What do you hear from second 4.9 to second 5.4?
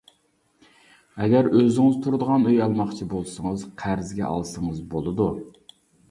بولىدۇ.